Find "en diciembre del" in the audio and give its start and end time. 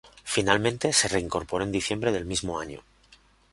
1.63-2.25